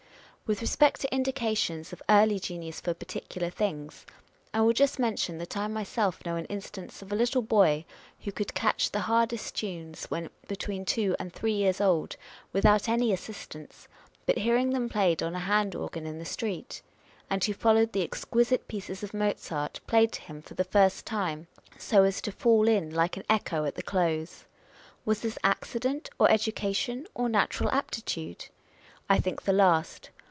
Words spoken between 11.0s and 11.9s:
and three years